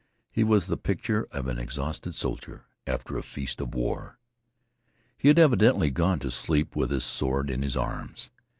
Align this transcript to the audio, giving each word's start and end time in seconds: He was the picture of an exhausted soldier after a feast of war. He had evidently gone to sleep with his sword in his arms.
He 0.31 0.43
was 0.43 0.65
the 0.65 0.77
picture 0.77 1.27
of 1.29 1.45
an 1.47 1.59
exhausted 1.59 2.15
soldier 2.15 2.65
after 2.87 3.19
a 3.19 3.21
feast 3.21 3.61
of 3.61 3.75
war. 3.75 4.17
He 5.15 5.27
had 5.27 5.37
evidently 5.37 5.91
gone 5.91 6.17
to 6.21 6.31
sleep 6.31 6.75
with 6.75 6.89
his 6.89 7.03
sword 7.03 7.51
in 7.51 7.61
his 7.61 7.77
arms. 7.77 8.31